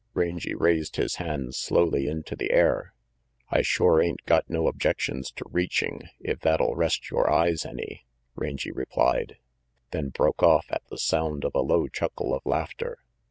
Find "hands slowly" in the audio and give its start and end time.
1.17-2.07